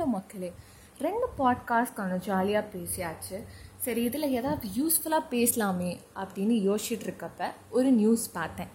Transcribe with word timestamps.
Hello 0.00 0.08
மக்களே. 0.08 0.48
ரெண்டு 0.98 1.26
பாட்காஸ்ட்கான 1.38 2.12
ஜாலியாக 2.26 2.68
பேசியாச்சு. 2.74 3.36
சரி 3.76 4.00
இதில் 4.02 4.34
ஏதாவது 4.38 4.68
யூஸ்ஃபுல்லாக 4.76 5.24
பேசலாமே 5.30 5.90
அப்படின்னு 6.20 6.54
யோசிச்சுட்டு 6.68 7.06
இருக்கப்ப 7.08 7.48
ஒரு 7.70 7.90
நியூஸ் 7.90 8.24
பார்த்தேன். 8.32 8.70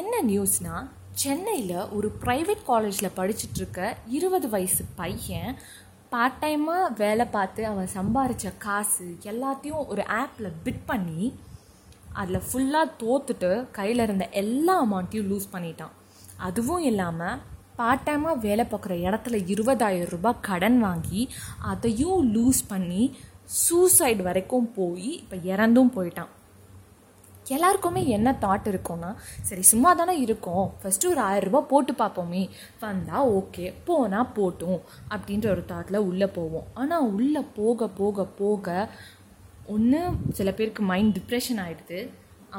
என்ன 0.00 0.22
நியூஸ்னால் 0.26 0.88
சென்னையில் 1.22 1.88
ஒரு 1.96 2.08
ப்ரைவேட் 2.24 2.66
காலேஜில் 2.66 3.16
படிச்சுட்ருக்க 3.16 3.94
இருபது 4.06 4.48
வயசு 4.48 4.84
பையன் 4.96 5.56
பார்ட் 6.08 6.40
டைமாக 6.42 6.92
வேலை 6.96 7.26
பார்த்து 7.36 7.66
அவன் 7.66 7.92
சம்பாரித்த 7.94 8.52
காசு 8.58 9.08
எல்லாத்தையும் 9.32 9.86
ஒரு 9.86 10.04
ஆப்பில் 10.22 10.56
பிட் 10.64 10.84
பண்ணி 10.86 11.34
அதில் 12.12 12.46
ஃபுல்லாக 12.48 12.96
தோத்துட்டு 13.02 13.52
கையில் 13.70 13.98
இருந்த 13.98 14.26
எல்லா 14.44 14.76
அமௌண்ட்டையும் 14.84 15.30
லூஸ் 15.32 15.52
பண்ணிட்டான். 15.52 15.94
அதுவும் 16.36 16.82
இல்லாமல் 16.82 17.54
பார்ட் 17.78 18.04
டைமாக 18.06 18.42
வேலை 18.44 18.64
பார்க்குற 18.70 18.94
இடத்துல 19.06 19.36
இருபதாயிரம் 19.52 20.12
ரூபாய் 20.14 20.40
கடன் 20.40 20.78
வாங்கி 20.78 21.22
அதையும் 21.72 22.20
லூஸ் 22.34 22.60
பண்ணி 22.68 23.02
சூசைட் 23.62 24.22
வரைக்கும் 24.22 24.68
போய் 24.72 25.10
இப்போ 25.22 25.36
இறந்தும் 25.52 25.92
போயிட்டான். 25.96 26.30
எல்லாருக்குமே 27.48 28.02
என்ன 28.06 28.28
தாட் 28.44 28.70
இருக்கும்னா 28.70 29.10
சரி 29.48 29.62
சும்மா 29.72 29.90
தானே 29.94 30.14
இருக்கோம். 30.20 30.64
ஃபஸ்ட்டு 30.80 31.10
ஒரு 31.12 31.20
ஆயிரரூபா 31.28 31.60
போட்டு 31.72 31.92
பார்ப்போமே. 31.92 32.42
வந்தால் 32.80 33.28
ஓகே 33.38 33.66
போனால் 33.84 34.32
போட்டும் 34.38 34.80
அப்படின்ற 35.14 35.46
ஒரு 35.50 35.64
தாட்டில் 35.68 36.06
உள்ளே 36.08 36.28
போவோம். 36.38 36.66
ஆனால் 36.74 37.06
உள்ளே 37.12 37.42
போக 37.60 37.88
போக 38.00 38.26
போக 38.40 38.88
ஒன்று 39.74 40.00
சில 40.32 40.50
பேருக்கு 40.52 40.82
மைண்ட் 40.82 41.16
டிப்ரெஷன் 41.18 41.62
ஆகிடுது 41.66 42.00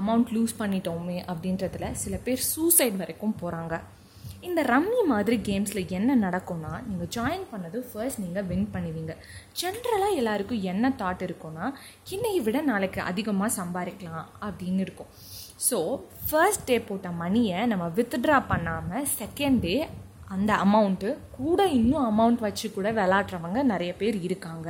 அமௌண்ட் 0.02 0.32
லூஸ் 0.36 0.60
பண்ணிட்டோமே 0.60 1.20
அப்படின்றதுல 1.32 1.92
சில 2.06 2.16
பேர் 2.26 2.50
சூசைட் 2.54 2.98
வரைக்கும் 2.98 3.38
போகிறாங்க 3.42 3.76
இந்த 4.48 4.62
ரம்மி 4.64 5.02
மாதிரி 5.12 5.38
கேம்ஸில் 5.48 5.92
என்ன 5.98 6.16
நடக்கும்னா 6.24 6.72
நீங்கள் 6.88 7.10
ஜாயின் 7.16 7.46
பண்ணது 7.52 7.78
ஃபர்ஸ்ட் 7.90 8.22
நீங்கள் 8.24 8.48
வின் 8.50 8.68
பண்ணுவீங்க. 8.74 9.14
ஜென்ரலாக 9.62 10.18
எல்லாருக்கும் 10.22 10.64
என்ன 10.72 10.92
தாட் 11.02 11.24
இருக்கும்னா 11.28 11.66
இன்னையை 12.16 12.42
விட 12.48 12.62
நாளைக்கு 12.62 13.02
அதிகமாக 13.02 13.56
சம்பாதிக்கலாம் 13.60 14.26
அப்படின்னு 14.48 14.84
இருக்கும். 14.88 15.12
ஸோ 15.70 15.78
ஃபர்ஸ்ட் 16.30 16.66
டே 16.66 16.80
போட்ட 16.80 17.12
மணியை 17.24 17.60
நம்ம 17.72 17.88
வித்ட்ரா 18.00 18.38
பண்ணாமல் 18.52 19.08
செகண்ட் 19.20 19.60
டே 19.60 19.76
அந்த 20.36 20.52
அமௌண்ட்டு 20.66 21.10
கூட 21.38 21.60
இன்னும் 21.80 22.06
அமௌண்ட் 22.12 22.42
வச்சு 22.46 22.68
கூட 22.78 22.88
விளாட்றவங்க 22.98 23.60
நிறைய 23.72 23.92
பேர் 24.02 24.18
இருக்காங்க. 24.28 24.68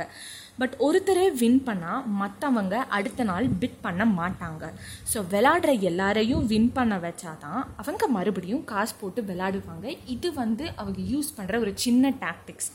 பட் 0.60 0.74
ஒருத்தரே 0.86 1.24
வின் 1.40 1.60
பண்ணால் 1.66 2.06
மற்றவங்க 2.20 2.74
அடுத்த 2.96 3.24
நாள் 3.30 3.46
பிட் 3.60 3.78
பண்ண 3.86 4.04
மாட்டாங்க. 4.20 4.64
ஸோ 5.12 5.18
விளாடுற 5.32 5.72
எல்லாரையும் 5.90 6.46
வின் 6.52 6.70
பண்ண 6.76 6.96
வச்சாதான் 7.06 7.60
அவங்க 7.82 8.06
மறுபடியும் 8.16 8.64
காசு 8.72 8.94
போட்டு 9.00 9.22
விளாடுவாங்க 9.30 9.86
இது 10.14 10.30
வந்து 10.42 10.66
அவங்க 10.80 11.00
யூஸ் 11.12 11.30
பண்ணுற 11.38 11.60
ஒரு 11.64 11.72
சின்ன 11.86 12.12
டாக்டிக்ஸ் 12.24 12.70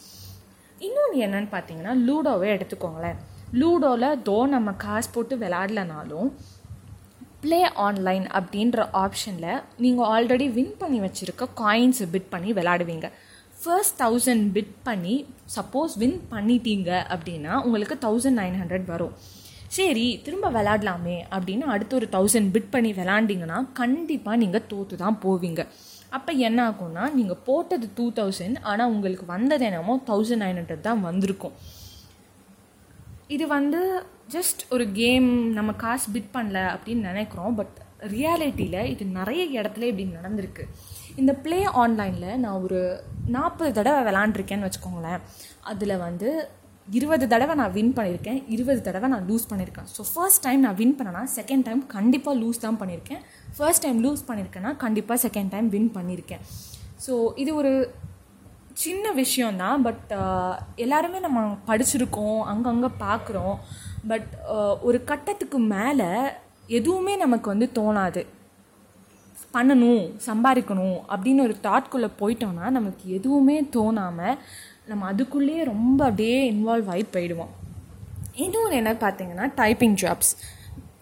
இன்னொன்று 0.88 1.18
என்னன்னு 1.25 1.50
பார்த்தீங்கன்னா 1.56 1.94
லூடோவே 2.08 2.50
எடுத்துக்கோங்களேன். 2.56 3.20
லூடோவில் 3.62 4.22
தோ 4.28 4.38
நம்ம 4.53 4.70
காசு 4.86 5.09
போட்டு 5.16 5.36
விளாட்லனாலும் 5.44 6.30
ப்ளே 7.44 7.60
ஆன்லைன் 7.86 8.26
அப்படின்ற 8.38 8.86
ஆப்ஷனில் 9.04 9.62
நீங்கள் 9.84 10.10
ஆல்ரெடி 10.16 10.48
வின் 10.58 10.76
பண்ணி 10.82 11.00
வச்சுருக்க 11.06 11.48
காயின்ஸை 11.62 12.06
பிட் 12.14 12.30
பண்ணி 12.34 12.52
விளாடுவீங்க 12.58 13.08
ஃபர்ஸ்ட் 13.62 13.98
தௌசண்ட் 14.02 14.46
பிட் 14.56 14.76
பண்ணி 14.88 15.16
சப்போஸ் 15.56 15.94
வின் 16.02 16.18
பண்ணிட்டீங்க 16.34 16.90
அப்படின்னா 17.14 17.54
உங்களுக்கு 17.66 17.96
தௌசண்ட் 18.06 18.40
நைன் 18.42 18.58
ஹண்ட்ரட் 18.62 18.88
வரும். 18.94 19.14
சரி 19.78 20.08
திரும்ப 20.26 20.48
விளாடலாமே 20.56 21.18
அப்படின்னு 21.36 21.66
அடுத்து 21.74 21.94
ஒரு 22.00 22.08
தௌசண்ட் 22.16 22.50
பிட் 22.56 22.72
பண்ணி 22.74 22.92
விளாண்டிங்கன்னா 23.00 23.60
கண்டிப்பாக 23.82 24.42
நீங்கள் 24.44 24.68
தோற்று 24.72 24.98
தான் 25.04 25.20
போவீங்க. 25.24 25.62
அப்போ 26.18 26.32
என்ன 26.48 26.60
ஆகும்னா 26.70 27.06
நீங்கள் 27.18 27.42
போட்டது 27.48 27.88
டூ 28.00 28.06
தௌசண்ட் 28.20 28.58
ஆனால் 28.72 28.92
உங்களுக்கு 28.96 29.26
வந்தது 29.36 29.66
என்னமோ 29.70 29.96
தௌசண்ட் 30.10 30.44
நைன் 30.46 30.60
ஹண்ட்ரட் 30.60 30.88
தான் 30.90 31.02
வந்திருக்கும். 31.10 31.56
இது 33.30 33.46
வந்து 33.48 33.80
ஜஸ்ட் 34.34 34.62
ஒரு 34.76 34.86
கேம் 35.00 35.28
நம்ம 35.58 35.72
காசு 35.84 36.08
பிட் 36.16 36.34
பண்ணல 36.36 36.60
அப்படின்னு 36.74 37.10
நினைக்கிறோம் 37.12 37.56
பட் 37.60 37.78
ரியாலிட்டியில் 38.14 38.90
இது 38.94 39.03
நிறைய 39.20 39.42
இடத்துல 39.59 39.88
இப்படி 39.90 40.06
நடந்திருக்கு. 40.18 40.64
இந்த 41.22 41.31
ப்ளே 41.44 41.59
ஆன்லைனில் 41.84 42.40
நான் 42.44 42.64
ஒரு 42.66 42.81
நாற்பது 43.36 43.72
தடவை 43.78 44.02
விளாண்டுருக்கேன்னு 44.08 44.68
வச்சுக்கோங்களேன். 44.68 45.24
அதில் 45.72 46.02
வந்து 46.06 46.30
இருபது 46.97 47.25
தடவை 47.34 47.53
நான் 47.62 47.74
வின் 47.78 47.94
பண்ணியிருக்கேன் 47.97 48.40
இருபது 48.56 48.81
தடவை 48.88 49.08
நான் 49.14 49.28
லூஸ் 49.30 49.50
பண்ணியிருக்கேன். 49.52 49.90
ஸோ 49.96 50.03
ஃபர்ஸ்ட் 50.14 50.44
டைம் 50.46 50.64
நான் 50.66 50.80
வின் 50.81 50.96
பண்ணனா 51.00 51.22
செகண்ட் 51.40 51.66
டைம் 51.68 51.84
கண்டிப்பாக 51.97 52.36
லூஸ் 52.42 52.64
தான் 52.66 52.80
பண்ணியிருக்கேன். 52.81 53.22
ஃபர்ஸ்ட் 53.58 53.84
டைம் 53.86 54.02
லூஸ் 54.06 54.28
பண்ணியிருக்கேன்னா 54.30 54.74
கண்டிப்பாக 54.86 55.20
செகண்ட் 55.28 55.53
டைம் 55.56 55.70
வின் 55.76 55.92
பண்ணியிருக்கேன். 55.97 56.44
ஸோ 57.06 57.14
இது 57.44 57.52
ஒரு 57.62 57.72
சின்ன 58.81 59.06
விஷயந்தான் 59.11 59.81
பட் 59.81 60.11
uh, 60.17 60.53
எல்லாருமே 60.75 61.19
நம்ம 61.19 61.39
படிச்சிருக்கோம் 61.67 62.39
அங்கங்கே 62.51 62.89
பார்க்குறோம் 63.00 63.56
பட் 64.07 64.29
uh, 64.53 64.73
ஒரு 64.81 65.00
கட்டத்துக்கு 65.03 65.59
மேலே 65.73 66.09
எதுவுமே 66.67 67.16
நமக்கு 67.16 67.47
வந்து 67.50 67.67
தோணாது. 67.75 68.22
பண்ணணும் 69.53 70.03
சம்பாதிக்கணும் 70.28 70.97
அப்படின்னு 71.13 71.41
ஒரு 71.41 71.56
தாட்குள்ளே 71.63 72.09
போயிட்டோம்னா 72.19 72.67
நமக்கு 72.69 73.06
எதுவுமே 73.13 73.57
தோணாமல் 73.75 74.39
நம்ம 74.85 75.11
அதுக்குள்ளேயே 75.11 75.63
ரொம்ப 75.63 76.00
அப்படியே 76.05 76.40
இன்வால்வ் 76.51 76.90
ஆகி 76.94 77.05
போயிடுவோம். 77.13 77.53
இன்னொன்று 78.35 78.75
என்ன 78.75 78.94
பார்த்தீங்கன்னா 79.05 79.47
டைப்பிங் 79.55 79.97
ஜாப்ஸ் 80.03 80.34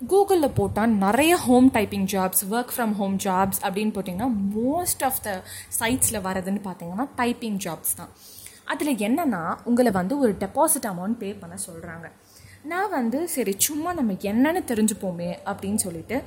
கூகுளில் 0.09 0.56
போட்டால் 0.57 0.94
நிறைய 1.01 1.34
home 1.45 1.67
typing 1.73 2.06
jobs 2.13 2.44
work 2.53 2.72
from 2.75 2.94
home 3.00 3.16
jobs 3.25 3.59
அப்படின்னு 3.66 3.91
போட்டிங்கன்னா 3.95 4.29
மோஸ்ட் 4.56 5.03
ஆஃப் 5.07 5.19
த 5.25 5.31
சைட்ஸில் 5.79 6.23
வரதுன்னு 6.28 6.62
பார்த்தீங்கன்னா 6.67 7.06
டைப்பிங் 7.19 7.59
ஜாப்ஸ் 7.66 7.94
தான். 8.00 8.12
அதில் 8.73 9.01
என்னென்னா 9.07 9.41
உங்களை 9.69 9.91
வந்து 10.00 10.16
ஒரு 10.23 10.34
டெபாசிட் 10.44 10.88
அமௌண்ட் 10.91 11.19
பே 11.22 11.29
பண்ண 11.44 11.56
சொல்கிறாங்க 11.67 12.07
நான் 12.72 12.89
வந்து 12.89 13.19
சரி 13.35 13.53
சும்மா 13.67 13.94
நம்ம 14.00 14.17
என்னென்னு 14.31 14.63
தெரிஞ்சுப்போமே 14.72 15.29
அப்படின்னு 15.51 15.79
சொல்லிட்டு 15.85 16.18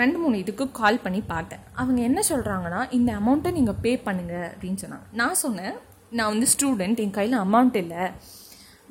ரெண்டு 0.00 0.18
மூணு 0.22 0.34
இதுக்கு 0.38 0.64
கால் 0.80 1.02
பண்ணி 1.04 1.20
பார்த்தேன். 1.34 1.62
அவங்க 1.80 2.00
என்ன 2.08 2.20
சொல்கிறாங்கன்னா 2.32 2.80
இந்த 2.98 3.12
அமௌண்ட்டை 3.20 3.52
நீங்கள் 3.60 3.80
பே 3.84 3.94
பண்ணுங்கள் 4.08 4.48
அப்படின்னு 4.50 4.82
சொன்னாங்க. 4.84 5.06
நான் 5.12 5.40
சொன்னேன் 5.44 5.74
நான் 6.18 6.32
வந்து 6.34 6.46
ஸ்டூடெண்ட் 6.56 7.00
என் 7.04 7.16
கையில் 7.20 7.40
அமௌண்ட் 7.46 7.76
இல்லை. 7.84 8.04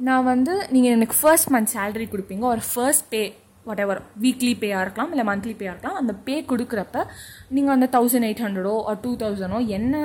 நான் 0.07 0.27
வந்து 0.33 0.53
நீங்கள் 0.73 0.95
எனக்கு 0.97 1.15
ஃபர்ஸ்ட் 1.21 1.53
மந்த் 1.53 1.75
சேலரி 1.77 2.05
கொடுப்பீங்க 2.11 2.45
ஒரு 2.55 2.61
first 2.71 3.07
pay 3.13 3.23
what 3.65 3.83
ever 3.85 4.01
weekly 4.21 4.53
பேயாக 4.61 4.83
இருக்கலாம் 4.85 5.11
இல்லை 5.11 5.25
மந்த்லி 5.29 5.55
பேயாக 5.59 5.73
இருக்கலாம் 5.73 5.99
அந்த 6.01 6.13
பே 6.27 6.35
கொடுக்குறப்ப 6.51 7.05
நீங்கள் 7.49 7.75
அந்த 7.75 7.89
தௌசண்ட் 7.97 8.27
எயிட் 8.27 8.43
ஹண்ட்ரடோ 8.45 8.75
ஒரு 8.89 8.99
டூ 9.03 9.11
தௌசண்டோ 9.23 9.59
என்ன 9.67 9.95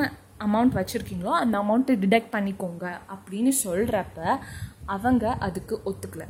அமௌண்ட் 0.47 0.76
வச்சுருக்கீங்களோ 0.78 1.34
அந்த 1.42 1.54
அமௌண்ட்டை 1.59 1.97
டிடெக்ட் 2.04 2.34
பண்ணிக்கோங்க 2.37 2.87
அப்படின்னு 3.16 3.53
சொல்கிறப்ப 3.65 4.19
அவங்க 4.94 5.25
அதுக்கு 5.47 5.75
ஒத்துக்கல. 5.91 6.25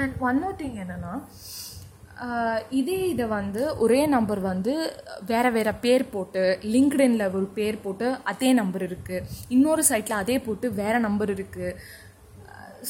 அண்ட் 0.00 0.14
ஒன் 0.18 0.40
மோர் 0.40 0.58
திங் 0.62 0.80
என்னென்னா 0.84 1.14
இதே 2.70 2.98
இதை 3.12 3.26
வந்து 3.28 3.62
ஒரே 3.76 4.06
நம்பர் 4.06 4.40
வந்து 4.40 4.72
வேறு 5.26 5.50
வேறு 5.50 5.72
பேர் 5.84 6.04
போட்டு 6.10 6.42
லிங்க்டின்ல 6.74 7.24
ஒரு 7.38 7.46
பேர் 7.58 7.82
போட்டு 7.84 8.06
அதே 8.32 8.50
நம்பர் 8.52 8.84
இருக்குது 8.88 9.24
இன்னொரு 9.48 9.82
சைட்டில் 9.90 10.20
அதே 10.22 10.36
போட்டு 10.38 10.66
வேறு 10.82 11.00
நம்பர் 11.00 11.32
இருக்குது 11.36 11.72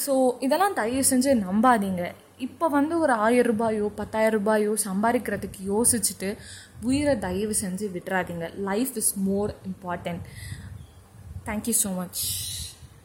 ஸோ 0.04 0.12
இதெல்லாம் 0.40 0.76
தயவு 0.80 1.04
செஞ்சு 1.10 1.32
நம்பாதீங்க. 1.46 2.04
இப்போ 2.46 2.66
வந்து 2.76 2.94
ஒரு 3.04 3.14
ஆயிரம் 3.26 3.50
ரூபாயோ 3.50 3.86
பத்தாயிரம் 4.00 4.36
ரூபாயோ 4.38 4.72
சம்பாதிக்கிறதுக்கு 4.86 5.60
யோசிச்சுட்டு 5.72 6.28
உயிரை 6.88 7.14
தயவு 7.24 7.54
செஞ்சு 7.62 7.86
விட்டுறாதீங்க. 7.94 8.46
Life 8.68 8.94
is 9.02 9.12
more 9.28 9.52
important 9.70 10.24
thank you 11.48 11.74
so 11.84 11.90
much 12.00 12.22